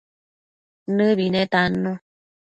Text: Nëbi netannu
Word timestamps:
Nëbi 0.95 1.25
netannu 1.33 1.91